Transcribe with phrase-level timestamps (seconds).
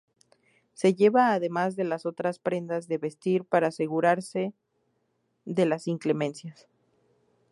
[0.73, 4.51] Se lleva además de las otras prendas de vestir para asegurarse
[5.45, 6.67] de las inclemencias.